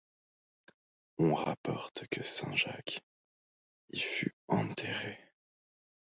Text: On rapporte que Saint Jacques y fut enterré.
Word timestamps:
On 1.19 1.35
rapporte 1.35 2.07
que 2.07 2.23
Saint 2.23 2.55
Jacques 2.55 3.01
y 3.91 3.99
fut 3.99 4.35
enterré. 4.47 5.19